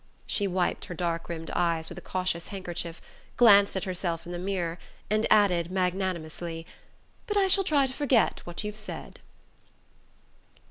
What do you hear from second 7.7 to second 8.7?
to forget what